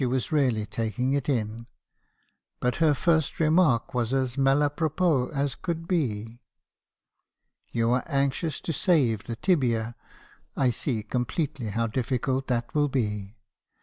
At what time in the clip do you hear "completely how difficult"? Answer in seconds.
11.03-12.47